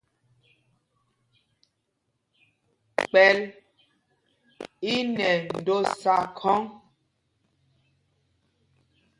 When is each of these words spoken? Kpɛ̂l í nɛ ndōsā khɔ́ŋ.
Kpɛ̂l 3.01 3.37
í 4.93 4.95
nɛ 5.15 5.29
ndōsā 5.59 6.15
khɔ́ŋ. 6.37 6.61